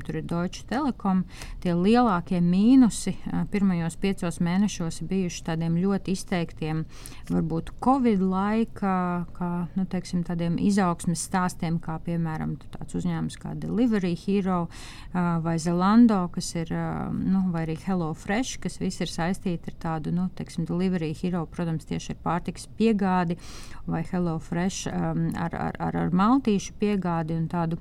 Tur 0.00 0.16
ir 0.16 0.24
Deutsche 0.24 0.64
Telekom. 0.64 1.24
Tie 1.60 1.74
lielākie 1.76 2.38
mīnusi 2.40 3.12
uh, 3.12 3.42
pirmajos 3.52 3.98
piecos 4.00 4.38
mēnešos 4.40 5.02
ir 5.02 5.08
bijuši 5.10 5.42
tādiem 5.50 5.76
ļoti 5.82 6.14
izteiktiem, 6.16 6.84
varbūt 7.28 7.74
Covid 7.84 8.22
laika, 8.24 8.94
kā 9.36 9.50
nu, 9.76 9.84
teiksim, 9.92 10.22
tādiem 10.24 10.56
izaugsmes 10.62 11.26
stāstiem, 11.28 11.76
kā 11.82 11.98
piemēram 12.06 12.54
tāds 12.72 12.96
uzņēmums 12.96 13.36
kā 13.42 13.52
Delivery 13.60 14.14
Hero 14.16 14.62
uh, 14.64 15.18
vai 15.44 15.58
Zelando, 15.60 16.22
kas 16.32 16.54
ir, 16.56 16.72
uh, 16.72 17.10
nu, 17.12 17.44
vai 17.52 17.66
arī 17.66 17.76
Hello 17.84 18.12
Fresh, 18.16 18.62
kas 18.64 18.80
viss 18.80 19.04
ir 19.04 19.12
saistīti 19.12 19.74
ar 19.74 19.76
tādu, 19.82 20.14
nu, 20.16 20.30
teiksim, 20.38 20.64
Delivery 20.68 21.12
Hero, 21.20 21.44
protams, 21.52 21.84
tieši 21.90 22.14
ar 22.16 22.22
pārtiks 22.24 22.64
piegādi, 22.80 23.36
vai 23.84 24.00
Hello 24.08 24.38
Fresh 24.40 24.88
um, 24.88 25.28
ar, 25.36 25.52
ar, 25.52 25.76
ar, 25.90 26.00
ar 26.06 26.16
maltīšu 26.16 26.78
piegādi 26.80 27.36
un 27.36 27.44
tādu 27.52 27.76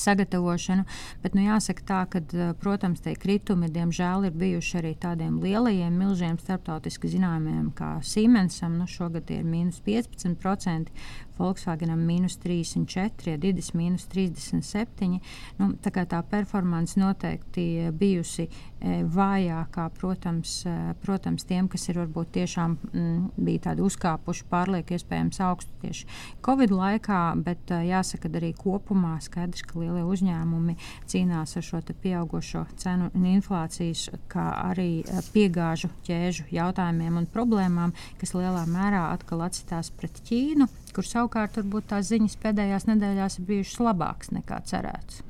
sagatavošanu. 0.00 0.86
Bet 1.22 1.36
nu, 1.36 1.44
jāsaka, 1.46 1.86
tā, 1.88 2.00
ka, 2.10 2.22
protams, 2.60 3.02
tie 3.04 3.16
kritumi 3.18 3.70
diemžēl 3.72 4.28
ir 4.28 4.36
bijuši 4.38 4.80
arī 4.80 4.94
tādiem 5.00 5.38
lielajiem, 5.42 5.96
milzīgiem 5.96 6.40
starptautiski 6.42 7.10
zināmiem 7.12 7.70
kā 7.76 7.96
Siemensam. 8.06 8.78
Nu, 8.80 8.88
šogad 8.90 9.30
ir 9.34 9.44
mīnus 9.46 9.82
15%, 9.86 10.92
Volkswagenam 11.38 12.00
mīnus 12.06 12.38
34, 12.42 13.36
Didis 13.40 13.72
mīnus 13.76 14.06
37. 14.12 15.20
Nu, 15.60 15.70
tā 15.82 15.92
kā 15.94 16.06
tā 16.08 16.22
performance 16.26 16.98
noteikti 17.00 17.90
bijusi 17.96 18.46
e, 18.46 19.02
vājākā, 19.04 19.88
protams, 19.98 20.58
e, 20.68 20.74
protams, 21.04 21.44
tiem, 21.48 21.68
kas 21.72 21.88
ir 21.90 22.00
varbūt 22.00 22.32
tiešām 22.38 22.76
m, 22.76 22.90
mm, 22.92 23.44
bija 23.48 23.66
tādi 23.68 23.84
uzkāpuši 23.86 24.46
pārlieku 24.50 24.96
iespējams 24.96 25.42
augstu 25.44 25.76
tieši 25.84 26.08
Covid 26.46 26.72
laikā, 26.74 27.20
bet 27.44 27.72
jāsaka, 27.84 28.30
arī 28.40 28.52
kopumā 28.56 29.16
skaidrs, 29.24 29.64
ka 29.66 29.80
lielie 29.80 30.04
uzņēmumi 30.06 30.76
cīnās 31.10 31.56
ar 31.58 31.66
šo 31.66 31.82
pieaugušo 31.86 32.64
cenu 32.80 33.10
un 33.14 33.28
inflācijas, 33.30 34.08
kā 34.32 34.46
arī 34.70 35.04
piegāžu 35.34 35.90
ķēžu 36.06 36.48
jautājumiem 36.54 37.20
un 37.20 37.28
problēmām, 37.30 37.94
kas 38.20 38.34
lielā 38.36 38.64
mērā 38.70 39.06
atkal 39.12 39.44
atsitās 39.46 39.92
pret 39.94 40.20
Ķīnu 40.26 40.68
kur 40.96 41.04
savukārt 41.04 41.58
varbūt 41.60 41.90
tās 41.92 42.08
ziņas 42.08 42.38
pēdējās 42.40 42.88
nedēļās 42.88 43.40
ir 43.40 43.48
bijušas 43.50 43.82
labākas 43.84 44.32
nekā 44.32 44.62
cerēts. 44.70 45.20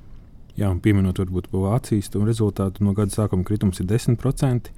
Jā, 0.57 0.71
un 0.71 0.79
pieminot 0.81 1.19
varbūt 1.21 1.51
par 1.53 1.67
Vācijas 1.67 2.13
rezultātu, 2.15 2.85
no 2.87 2.95
gada 2.97 3.13
sākuma 3.13 3.45
kritums 3.45 3.83
ir 3.83 3.91
10%. 3.91 4.71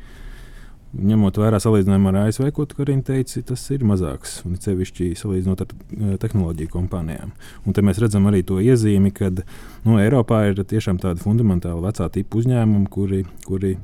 Ņemot 0.89 1.37
vērā 1.37 1.59
salīdzinājumu 1.61 2.09
ar 2.09 2.17
ASV, 2.23 2.47
ko 2.57 2.65
Karina 2.73 3.05
teica, 3.05 3.43
tas 3.51 3.61
ir 3.75 3.83
mazāks. 3.87 4.39
Un 4.49 4.57
cevišķi 4.57 5.11
salīdzinot 5.21 5.61
ar 5.61 5.75
eh, 5.75 6.15
tehnoloģiju 6.23 6.73
kompānijām. 6.73 7.35
Un 7.69 7.77
te 7.77 7.85
mēs 7.85 8.01
redzam 8.01 8.25
arī 8.31 8.41
to 8.49 8.57
iezīmi, 8.65 9.13
ka 9.13 9.29
nu, 9.37 9.99
Eiropā 10.01 10.47
ir 10.49 10.63
tiešām 10.65 10.97
tādi 11.03 11.21
fundamentāli 11.21 11.85
vecā 11.85 12.09
tipa 12.15 12.41
uzņēmumi, 12.41 12.89
kuri, 12.95 13.21
kuri 13.45 13.75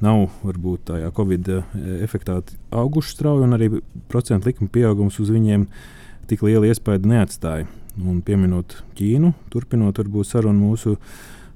nav 0.00 0.24
varbūt 0.40 0.88
tajā 0.88 1.12
Covid 1.20 1.52
eh, 1.52 1.78
efektā 2.08 2.40
auguši 2.72 3.14
strauji, 3.18 3.44
un 3.44 3.58
arī 3.58 3.70
procentu 4.08 4.48
likuma 4.48 4.72
pieaugums 4.72 5.20
uz 5.20 5.36
viņiem 5.36 5.68
ir 5.68 5.86
tik 6.28 6.44
liela 6.46 6.68
iespēja 6.68 7.04
neatstāja. 7.08 7.68
Un 7.98 8.20
pieminot 8.22 8.76
Ķīnu, 8.98 9.32
turpinot 9.50 9.98
varbūt 9.98 10.28
sarunu 10.28 10.68
mūsu, 10.68 10.94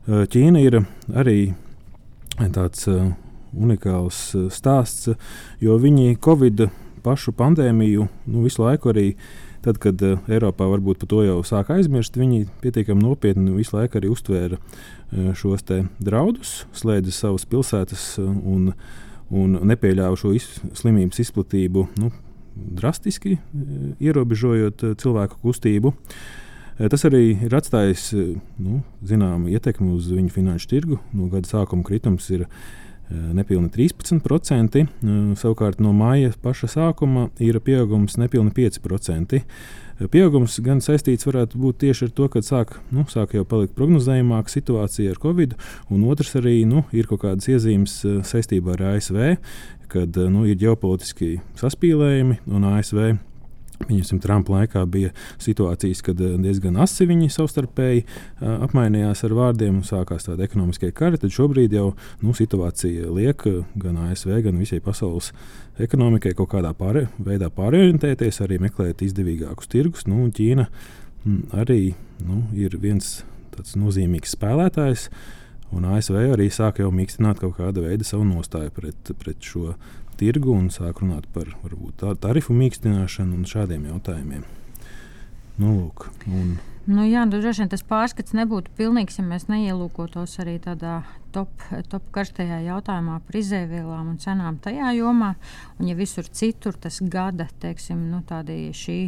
Ķīna 0.08 0.62
ir 0.64 0.80
arī 1.14 1.52
tāds 2.56 2.88
unikāls 3.52 4.24
stāsts, 4.50 5.12
jo 5.62 5.76
viņi 5.78 6.16
Covid 6.24 6.66
pašu 7.02 7.34
pandēmiju 7.36 8.08
nu, 8.26 8.44
visu 8.46 8.64
laiku 8.64 8.92
arī. 8.94 9.12
Tad, 9.62 9.76
kad 9.78 10.00
uh, 10.02 10.18
Eiropā 10.26 10.66
varbūt 10.66 10.98
par 10.98 11.08
to 11.12 11.20
jau 11.22 11.36
sāk 11.46 11.68
aizmirst, 11.70 12.16
viņi 12.18 12.48
pietiekami 12.64 13.04
nopietni 13.04 13.52
visu 13.54 13.76
laiku 13.76 14.00
arī 14.00 14.08
uztvēra 14.10 14.58
uh, 14.58 15.28
šos 15.38 15.62
draudus, 16.02 16.64
slēdza 16.74 17.14
savas 17.14 17.46
pilsētas 17.46 18.16
un, 18.18 18.72
un 19.30 19.54
nepieļāva 19.70 20.18
šo 20.18 20.32
iz, 20.34 20.48
slimības 20.74 21.22
izplatību 21.22 21.86
nu, 22.02 22.10
drastiski, 22.56 23.36
e, 23.38 23.92
ierobežojot 24.02 24.84
e, 24.84 24.92
cilvēku 25.00 25.40
kustību. 25.42 25.92
E, 26.78 26.88
tas 26.92 27.06
arī 27.08 27.24
ir 27.46 27.56
atstājis 27.56 28.10
nu, 28.62 28.82
zināmu 29.06 29.52
ietekmi 29.52 29.92
uz 29.96 30.10
viņu 30.12 30.32
finanšu 30.34 30.70
tirgu. 30.72 31.00
No 31.16 31.28
gada 31.32 31.48
sākuma 31.48 31.86
kritums 31.86 32.28
ir 32.34 32.46
nepilni 33.36 33.70
13%, 33.72 34.82
savukārt 35.38 35.80
no 35.82 35.92
māja 35.96 36.32
paša 36.42 36.70
sākuma 36.76 37.28
ir 37.42 37.58
pieaugums 37.64 38.18
nepilni 38.20 38.52
5%. 38.56 39.42
Pieaugums 40.12 40.56
gan 40.64 40.80
saistīts 40.82 41.26
varētu 41.28 41.60
būt 41.62 41.82
tieši 41.84 42.08
ar 42.08 42.14
to, 42.16 42.28
ka 42.32 42.42
sāk, 42.42 42.74
nu, 42.94 43.04
sāk 43.12 43.36
jau 43.36 43.44
palikt 43.46 43.76
prognozējumāka 43.78 44.50
situācija 44.50 45.12
ar 45.14 45.20
covid, 45.22 45.54
un 45.94 46.06
otrs 46.10 46.34
arī 46.40 46.62
nu, 46.66 46.82
ir 46.96 47.06
kaut 47.10 47.22
kādas 47.26 47.50
iezīmes 47.52 48.00
saistībā 48.26 48.74
ar 48.74 48.86
ASV, 48.96 49.20
kad 49.92 50.16
nu, 50.32 50.46
ir 50.48 50.58
ģeopolitiski 50.58 51.36
saspīlējumi 51.60 52.40
un 52.50 52.66
ASV. 52.72 53.12
Viņam 53.88 54.20
Trumpa 54.22 54.54
laikā 54.56 54.84
bija 54.90 55.10
situācijas, 55.42 56.02
kad 56.06 56.20
eh, 56.22 56.36
diezgan 56.42 56.78
asi 56.82 57.06
viņi 57.08 57.30
savstarpēji 57.32 58.04
uh, 58.04 58.62
apmainījās 58.66 59.24
ar 59.26 59.34
vārdiem 59.36 59.80
un 59.80 59.86
sākās 59.86 60.28
tāda 60.28 60.46
ekonomiskie 60.46 60.92
kari. 60.96 61.20
Tad 61.20 61.34
šobrīd 61.34 61.74
jau 61.76 61.90
nu, 62.22 62.34
situācija 62.36 63.10
liek 63.12 63.44
gan 63.82 64.00
ASV, 64.06 64.34
gan 64.46 64.60
visai 64.60 64.80
pasaules 64.84 65.32
ekonomikai 65.82 66.34
kaut 66.38 66.52
kādā 66.54 66.72
pārē, 66.76 67.06
veidā 67.22 67.50
pārorientēties, 67.52 68.42
arī 68.44 68.60
meklēt 68.62 69.04
izdevīgākus 69.04 69.70
tirgus. 69.72 70.08
Nu, 70.10 70.24
Ķīna 70.32 70.68
mm, 70.68 71.44
arī 71.62 71.94
nu, 72.26 72.44
ir 72.56 72.78
viens 72.80 73.20
tāds 73.54 73.76
nozīmīgs 73.78 74.36
spēlētājs. 74.36 75.08
Un 75.72 75.86
ASV 75.88 76.18
arī 76.34 76.50
sāk 76.52 76.82
jau 76.82 76.90
mīkstināt 76.92 77.40
kaut 77.40 77.56
kādu 77.56 77.86
veidu 77.86 78.04
savu 78.04 78.26
nostāju 78.28 78.72
pret, 78.76 79.12
pret 79.22 79.38
šo 79.40 79.70
tirgu 80.22 80.54
un 80.54 80.70
sāk 80.70 81.02
runāt 81.02 81.26
par 81.34 81.50
varbūt, 81.64 81.98
tā, 82.02 82.16
tarifu 82.22 82.54
mīkstināšanu 82.54 83.40
un 83.40 83.48
šādiem 83.48 83.88
jautājumiem. 83.90 84.44
Nu, 85.58 85.72
lūk, 85.74 86.06
un, 86.30 86.60
Nu, 86.82 87.04
jā, 87.06 87.22
nu, 87.22 87.38
droši 87.38 87.62
vien 87.62 87.68
tas 87.70 87.84
pārskats 87.86 88.34
nebūtu 88.34 88.72
pilnīgs, 88.74 89.20
ja 89.20 89.22
mēs 89.22 89.44
neielūkotos 89.46 90.32
arī 90.42 90.56
tādā 90.64 90.96
top, 91.30 91.62
top 91.92 92.08
karstajā 92.14 92.58
jautājumā 92.64 93.20
par 93.22 93.38
izēvielām 93.38 94.08
un 94.10 94.16
cenām 94.18 94.58
tajā 94.64 94.90
jomā. 94.96 95.36
Un, 95.78 95.86
ja 95.92 95.94
visur 95.94 96.26
citur 96.26 96.74
tas 96.74 96.98
gada, 97.06 97.46
teiksim, 97.62 98.02
nu, 98.10 98.24
šī 98.26 98.98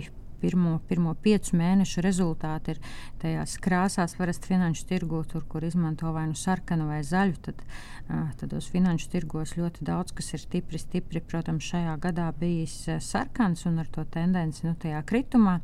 pirmo, 0.44 0.76
pirmo 0.88 1.14
piecu 1.24 1.56
mēnešu 1.56 2.04
rezultāti 2.04 2.74
ir 2.74 2.80
tajās 3.22 3.56
krāsās, 3.64 4.16
parasti 4.18 4.50
finanšu 4.52 4.84
tirgū, 4.90 5.22
tur, 5.30 5.46
kur 5.48 5.64
izmanto 5.64 6.12
vai 6.12 6.26
nu 6.28 6.36
sarkanu 6.38 6.90
vai 6.90 7.00
zaļu, 7.06 7.38
tad, 7.46 7.64
tados 8.40 8.68
finanšu 8.72 9.08
tirgos 9.14 9.56
ļoti 9.56 9.86
daudz, 9.88 10.12
kas 10.16 10.34
ir 10.36 10.44
stipri, 10.44 10.80
stipri, 10.82 11.22
protams, 11.24 11.64
šajā 11.72 11.96
gadā 12.04 12.28
bijis 12.36 12.76
sarkans 13.04 13.64
un 13.70 13.80
ar 13.80 13.88
to 13.94 14.04
tendenci 14.04 14.68
nu, 14.68 14.74
tajā 14.80 15.00
kritumā. 15.08 15.60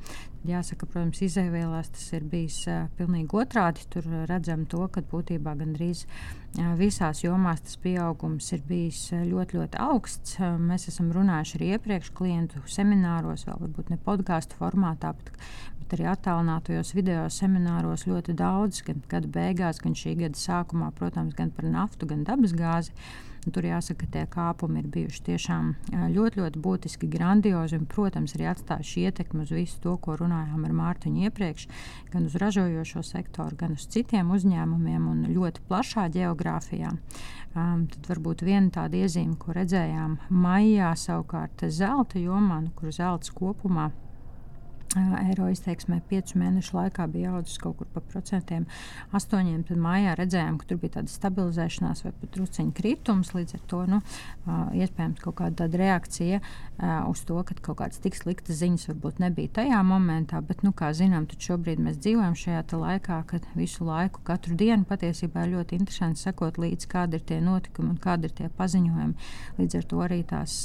Jāsaka, 0.48 0.86
protams, 0.88 1.18
izēvielās 1.20 1.90
tas 1.92 2.06
ir 2.16 2.24
bijis 2.24 2.62
uh, 2.70 2.86
pilnīgi 2.96 3.36
otrādi. 3.36 3.84
Tur 3.92 4.06
redzam 4.30 4.62
to, 4.72 4.86
ka 4.88 5.02
būtībā 5.10 5.52
gandrīz 5.60 6.06
uh, 6.06 6.70
visās 6.80 7.20
jomās 7.20 7.60
tas 7.66 7.76
pieaugums 7.82 8.48
ir 8.56 8.62
bijis 8.68 9.02
ļoti, 9.12 9.58
ļoti 9.60 9.82
augsts. 9.84 10.38
Uh, 10.40 10.56
mēs 10.56 10.88
esam 10.88 11.10
runājuši 11.12 11.58
arī 11.58 11.68
iepriekš 11.76 12.14
klientu 12.16 12.64
semināros, 12.64 13.44
vēl 13.50 13.60
varbūt 13.66 13.92
ne 13.92 14.00
podkāstu 14.06 14.56
formātā, 14.62 15.12
bet, 15.18 15.34
bet 15.90 15.98
arī 15.98 16.06
attālinātajos 16.12 16.92
video 16.94 17.24
semināros 17.34 18.06
ļoti 18.06 18.36
daudz, 18.38 18.84
gan 18.86 19.00
gada 19.10 19.26
beigās, 19.26 19.80
gan 19.82 19.96
šī 19.98 20.14
gada 20.20 20.38
sākumā, 20.38 20.92
protams, 20.94 21.34
gan 21.34 21.50
par 21.50 21.66
naftu, 21.66 22.06
gan 22.06 22.22
dabasgāzi. 22.28 22.94
Tur 23.40 23.64
jāsaka, 23.64 24.04
ka 24.04 24.06
tie 24.12 24.22
kāpumi 24.28 24.82
ir 24.82 24.88
bijuši 24.92 25.22
tiešām 25.24 25.70
ļoti, 26.12 26.42
ļoti 26.42 26.60
būtiski, 26.60 27.08
grandiozi 27.08 27.78
un, 27.78 27.86
protams, 27.88 28.34
arī 28.36 28.50
atstājuši 28.50 29.06
ietekmi 29.08 29.46
uz 29.46 29.52
visu 29.56 29.80
to, 29.80 29.94
ko 29.96 30.18
runājām 30.20 30.66
ar 30.68 30.74
Mārtiņu 30.76 31.24
iepriekš, 31.24 31.64
gan 32.12 32.28
uz 32.28 32.36
ražojošo 32.38 33.00
sektoru, 33.08 33.56
gan 33.56 33.78
uz 33.78 33.88
citiem 33.90 34.30
uzņēmumiem 34.36 35.08
un 35.08 35.24
ļoti 35.32 35.64
plašā 35.70 36.04
geogrāfijā. 36.12 36.92
Um, 37.56 37.88
tad 37.90 38.12
varbūt 38.12 38.44
viena 38.44 38.68
tāda 38.76 39.00
iezīme, 39.00 39.40
ko 39.40 39.56
redzējām 39.56 40.20
maijā, 40.28 40.92
savukārt 41.00 41.64
zelta 41.72 42.20
jomā, 42.20 42.60
nu, 42.68 42.76
kur 42.76 42.92
zelts 42.92 43.32
kopumā 43.34 43.88
eiro 44.98 45.46
izteiksmē 45.52 46.00
piecu 46.10 46.40
mēnešu 46.40 46.74
laikā 46.74 47.06
bija 47.12 47.36
audzis 47.36 47.60
kaut 47.62 47.76
kur 47.78 47.86
pa 47.94 48.02
procentiem, 48.02 48.64
astoņiem. 49.14 49.62
Tad 49.68 49.78
mājā 49.78 50.16
redzējām, 50.18 50.58
ka 50.58 50.66
tur 50.66 50.80
bija 50.82 50.96
tāda 50.98 51.12
stabilizēšanās 51.12 52.02
vai 52.06 52.12
pat 52.20 52.32
drusciņa 52.34 52.74
kritums. 52.74 53.30
Līdz 53.36 53.54
ar 53.54 53.62
to 53.70 53.84
nu, 53.86 54.00
iespējams 54.74 55.22
kaut 55.22 55.38
kāda 55.38 55.68
reakcija 55.70 56.40
uz 57.06 57.22
to, 57.28 57.38
ka 57.46 57.54
kaut 57.60 57.78
kādas 57.82 58.02
tik 58.02 58.18
sliktas 58.18 58.58
ziņas 58.58 58.88
varbūt 58.90 59.22
nebija 59.22 59.54
tajā 59.60 59.78
momentā. 59.86 60.40
Bet, 60.42 60.64
nu, 60.66 60.74
kā 60.74 60.90
zinām, 60.96 61.28
šobrīd 61.30 61.78
mēs 61.82 62.00
dzīvojam 62.02 62.34
šajā 62.38 62.64
laikā, 62.80 63.20
kad 63.30 63.46
visu 63.54 63.86
laiku, 63.86 64.24
katru 64.26 64.56
dienu 64.58 64.84
patiesībā 64.88 65.46
ir 65.46 65.54
ļoti 65.54 65.78
interesanti 65.78 66.24
sekot 66.24 66.58
līdzi, 66.58 66.90
kādi 66.90 67.20
ir 67.20 67.24
tie 67.30 67.38
notikumi 67.44 67.94
un 67.94 68.00
kādi 68.02 68.26
ir 68.26 68.34
tie 68.36 68.50
paziņojumi. 68.58 69.30
Līdz 69.60 69.78
ar 69.78 69.88
to 69.92 70.02
arī 70.04 70.20
tās, 70.26 70.56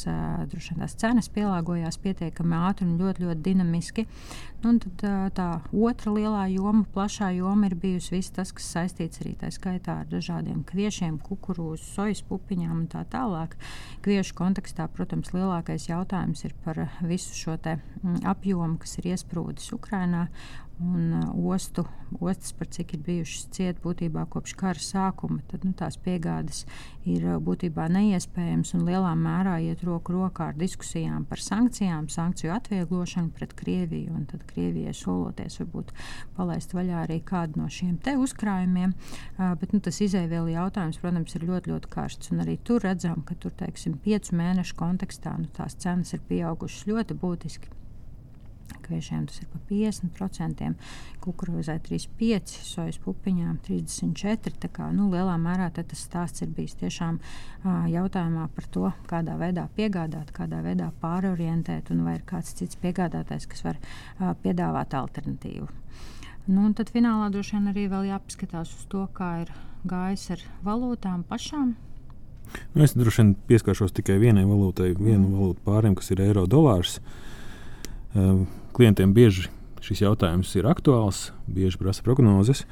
droši, 0.49 0.79
tās 0.81 0.97
cenas 0.99 1.29
pielāgojās 1.29 2.01
pietiekami 2.01 2.57
ātri 2.65 2.89
un 2.89 2.97
ļoti, 2.99 3.27
ļoti 3.27 3.45
dinamiski. 3.45 4.07
Nu, 4.65 4.71
tad, 4.81 5.03
tā 5.37 5.47
otra 5.69 6.11
lielā 6.15 6.45
joma, 6.49 6.85
plašā 6.95 7.27
joma 7.35 7.67
ir 7.67 7.75
bijusi 7.77 8.15
viss 8.15 8.33
tas, 8.33 8.49
kas 8.55 8.71
saistīts 8.73 9.21
arī 9.21 9.35
tā 9.37 9.51
skaitā 9.53 9.99
ar 10.01 10.07
dažādiem 10.09 10.63
kviešiem, 10.65 11.19
kukurūzu, 11.21 11.83
sojas 11.85 12.23
pupiņām 12.25 12.73
un 12.79 12.87
tā 12.89 13.03
tālāk. 13.11 13.53
Kviešu 14.05 14.33
kontekstā, 14.39 14.87
protams, 14.95 15.35
lielākais 15.35 15.85
jautājums 15.91 16.41
ir 16.47 16.55
par 16.65 16.81
visu 17.05 17.37
šo 17.37 17.59
apjomu, 18.25 18.79
kas 18.81 18.97
ir 18.97 19.11
iesprūdis 19.13 19.69
Ukrajinā 19.77 20.25
un 20.79 21.11
uh, 21.13 21.51
ostu, 21.53 21.85
ostas, 22.19 22.51
par 22.53 22.67
cik 22.67 22.95
ir 22.97 23.01
bijušas 23.05 23.45
ciet 23.55 23.77
būtībā 23.83 24.25
kopš 24.31 24.55
kara 24.59 24.81
sākuma, 24.81 25.39
tad 25.47 25.63
nu, 25.63 25.71
tās 25.77 25.95
piegādes 26.01 26.65
ir 27.07 27.23
uh, 27.23 27.37
būtībā 27.43 27.85
neiespējams 27.93 28.73
un 28.75 28.83
lielā 28.87 29.13
mērā 29.15 29.55
iet 29.63 29.85
roku 29.87 30.15
rokā 30.17 30.49
ar 30.51 30.57
diskusijām 30.59 31.23
par 31.29 31.39
sankcijām, 31.39 32.09
sankciju 32.11 32.51
atvieglošanu 32.57 33.31
pret 33.37 33.55
Krieviju. 33.55 34.11
Un 34.15 34.27
tad 34.31 34.43
Krievijai 34.49 34.93
soloties 34.95 35.61
varbūt 35.61 35.95
palaist 36.35 36.75
vaļā 36.75 37.05
arī 37.05 37.21
kādu 37.23 37.61
no 37.61 37.69
šiem 37.71 37.95
te 38.03 38.17
uzkrājumiem. 38.19 38.97
Uh, 39.37 39.55
bet 39.61 39.71
nu, 39.71 39.79
tas 39.79 40.01
izēvielu 40.03 40.57
jautājums, 40.57 40.99
protams, 40.99 41.37
ir 41.39 41.47
ļoti, 41.47 41.71
ļoti 41.71 41.93
karsts. 41.95 42.35
Un 42.35 42.43
arī 42.43 42.59
tur 42.67 42.83
redzam, 42.83 43.23
ka 43.23 43.39
tur, 43.39 43.55
teiksim, 43.55 43.95
piecu 44.03 44.35
mēnešu 44.35 44.75
kontekstā 44.79 45.37
nu, 45.39 45.47
tās 45.55 45.79
cenas 45.79 46.11
ir 46.17 46.23
pieaugušas 46.27 46.87
ļoti 46.91 47.19
būtiski. 47.23 47.75
Kviešiem 48.85 49.25
tas 49.29 49.39
ir 49.41 49.47
pa 49.49 49.59
50%, 49.69 50.67
kukurūzai 51.23 51.77
35%, 51.85 52.61
sojas 52.65 52.97
pupiņām 53.01 53.57
34%. 53.65 54.59
Tā 54.61 54.69
kā 54.73 54.89
nu, 54.93 55.07
lielā 55.13 55.35
mērā 55.41 55.71
tas 55.75 56.01
stāsts 56.01 56.43
ir 56.45 56.51
bijis 56.53 56.77
tiešām 56.81 57.17
uh, 57.17 57.85
jautājumā 57.89 58.47
par 58.55 58.69
to, 58.73 58.91
kādā 59.09 59.37
veidā 59.41 59.67
piegādāt, 59.77 60.33
kādā 60.35 60.61
veidā 60.65 60.91
pārorientēt, 61.01 61.89
un 61.93 62.05
vai 62.05 62.19
ir 62.19 62.25
kāds 62.29 62.53
cits 62.57 62.77
piegādātājs, 62.81 63.49
kas 63.49 63.65
var 63.65 63.81
uh, 63.81 64.33
piedāvāt 64.43 64.93
alternatīvu. 64.97 65.69
Nu, 66.45 66.69
tad 66.77 66.93
finālā 66.93 67.31
droši 67.33 67.57
vien 67.57 67.71
arī 67.71 67.87
jāpaskatās 67.89 68.73
uz 68.77 68.85
to, 68.89 69.07
kā 69.17 69.31
ir 69.45 69.53
gājis 69.89 70.29
ar 70.35 70.47
valūtām 70.65 71.25
pašām. 71.25 71.73
Nu, 72.75 72.83
es 72.85 72.93
droši 72.93 73.23
vien 73.23 73.31
pieskaršos 73.49 73.95
tikai 73.97 74.19
vienai 74.21 74.45
valūtai, 74.45 74.91
vienu 74.93 75.25
mm. 75.25 75.31
valūtu 75.39 75.65
pāriem, 75.65 75.95
kas 75.97 76.13
ir 76.13 76.21
eiro 76.21 76.45
dolārs. 76.45 76.99
Uh, 76.99 77.23
klientiem 78.75 79.13
bieži 79.15 79.49
šis 79.85 80.01
jautājums 80.01 80.53
ir 80.57 80.67
aktuāls, 80.69 81.29
bieži 81.47 81.77
prasa 81.81 82.03
prognozes. 82.05 82.65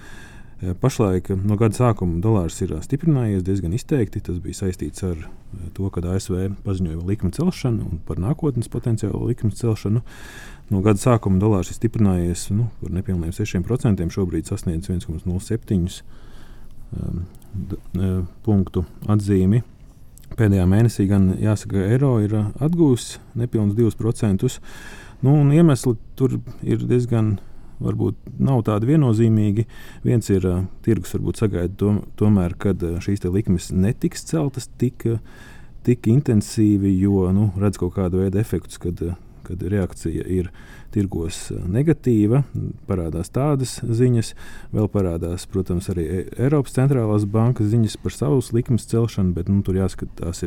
Eh, 0.63 0.73
pašlaik 0.79 1.29
eh, 1.29 1.39
no 1.49 1.57
gada 1.59 1.75
sākuma 1.75 2.21
dolārs 2.23 2.61
ir 2.63 2.71
stiprinājies 2.85 3.43
diezgan 3.43 3.73
izteikti. 3.75 4.21
Tas 4.23 4.39
bija 4.43 4.61
saistīts 4.61 5.03
ar 5.03 5.25
to, 5.75 5.89
ka 5.91 6.03
ASV 6.13 6.53
paziņoja 6.63 7.03
likuma 7.03 7.35
celšanu 7.35 7.89
un 7.89 7.99
par 8.07 8.21
nākotnes 8.21 8.71
potenciālu 8.71 9.27
likuma 9.27 9.55
celšanu. 9.59 10.03
No 10.71 10.81
gada 10.85 11.01
sākuma 11.01 11.41
dolārs 11.41 11.73
ir 11.73 11.77
stiprinājies 11.77 12.47
nu, 12.55 12.69
par 12.79 12.95
nepilniem 12.95 13.35
6%. 13.35 14.07
Šobrīd 14.15 14.47
sasniedz 14.47 14.87
1,07 14.87 16.01
um, 16.95 17.25
punktu 18.45 18.85
atzīmi. 19.11 19.63
Pēdējā 20.33 20.63
mēnesī 20.65 21.05
gan 21.11 21.33
jāsaka, 21.37 21.75
ka 21.75 21.91
eiro 21.93 22.15
ir 22.23 22.39
atgūs 22.39 23.17
nepilnus 23.37 23.75
2%. 23.77 24.61
Nu, 25.23 25.37
iemesli 25.55 25.95
tur 26.19 26.37
ir 26.67 26.83
diezgan 26.83 27.37
varbūt 27.83 28.39
nav 28.43 28.63
tādi 28.67 28.89
viennozīmīgi. 28.91 29.65
Viens 30.03 30.29
ir 30.31 30.45
uh, 30.47 30.63
tirgus, 30.85 31.13
varbūt 31.15 31.41
sagaida 31.41 31.73
to, 31.79 31.93
tomēr, 32.19 32.55
kad 32.59 32.83
uh, 32.83 32.99
šīs 33.03 33.23
likmes 33.31 33.71
netiks 33.71 34.25
celtas 34.29 34.69
tik, 34.79 35.07
tik 35.87 36.09
intensīvi, 36.11 36.93
jo 37.01 37.29
nu, 37.35 37.49
redz 37.59 37.79
kaut 37.81 37.95
kādu 37.97 38.23
veidu 38.23 38.39
efektus, 38.43 38.79
kad, 38.83 38.99
uh, 39.03 39.15
kad 39.47 39.61
reakcija 39.73 40.25
ir 40.29 40.49
tirgos 40.93 41.47
negatīva. 41.69 42.43
Parādās 42.89 43.31
tādas 43.33 43.77
ziņas, 43.83 44.33
vēl 44.73 44.89
parādās, 44.93 45.47
protams, 45.49 45.89
arī 45.93 46.05
e, 46.05 46.23
Eiropas 46.45 46.75
centrālās 46.75 47.27
bankas 47.29 47.71
ziņas 47.73 47.97
par 48.03 48.15
savus 48.15 48.51
likmes 48.55 48.87
celšanu, 48.91 49.33
bet 49.37 49.49
nu, 49.51 49.61
tur 49.65 49.79
jāskatās. 49.81 50.45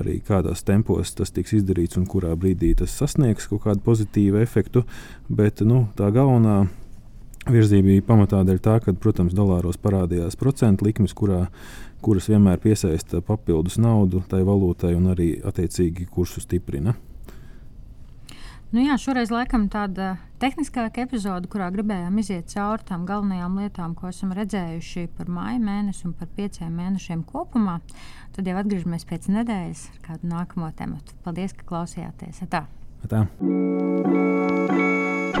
Arī 0.00 0.20
kādās 0.24 0.64
tempos 0.64 1.10
tas 1.12 1.34
tiks 1.34 1.52
izdarīts 1.58 1.98
un 2.00 2.06
kurā 2.08 2.32
brīdī 2.38 2.72
tas 2.78 2.94
sasniegs 2.96 3.50
kaut 3.50 3.66
kādu 3.66 3.84
pozitīvu 3.84 4.40
efektu. 4.40 4.86
Bet 5.28 5.60
nu, 5.66 5.84
tā 5.98 6.08
galvenā 6.14 6.62
virzība 7.50 7.90
bija 7.90 8.06
pamatā 8.06 8.42
dēļ 8.46 8.60
tā, 8.62 8.78
ka, 8.84 8.94
protams, 8.94 9.34
dolāros 9.36 9.80
parādījās 9.82 10.38
procentu 10.38 10.86
likmes, 10.86 11.14
kurā, 11.16 11.46
kuras 12.04 12.28
vienmēr 12.30 12.60
piesaista 12.62 13.22
papildus 13.26 13.78
naudu 13.82 14.22
tai 14.30 14.42
valūtai 14.46 14.94
un 14.96 15.10
arī 15.14 15.34
attiecīgi 15.44 16.08
kursu 16.12 16.42
stiprina. 16.44 16.94
Nu 18.72 18.80
jā, 18.80 18.94
šoreiz 18.96 19.28
laikam 19.28 19.66
tāda 19.68 20.14
tehniskāka 20.40 21.02
epizode, 21.04 21.44
kurā 21.52 21.66
gribējām 21.74 22.16
iziet 22.22 22.48
cauri 22.54 22.86
tām 22.88 23.04
galvenajām 23.04 23.58
lietām, 23.60 23.92
ko 23.92 24.08
esam 24.08 24.32
redzējuši 24.32 25.10
par 25.18 25.28
māju 25.28 25.60
mēnesi 25.60 26.08
un 26.08 26.16
par 26.16 26.32
pieciem 26.32 26.72
mēnešiem 26.80 27.20
kopumā. 27.28 27.82
Tad 28.32 28.48
jau 28.48 28.56
atgriežamies 28.62 29.04
pēc 29.12 29.28
nedēļas 29.36 29.86
ar 29.92 30.02
kādu 30.08 30.32
nākamo 30.32 30.72
tematu. 30.80 31.20
Paldies, 31.20 31.52
ka 31.52 31.68
klausījāties! 31.68 32.46
Tā. 32.48 32.64
Tā. 33.12 33.26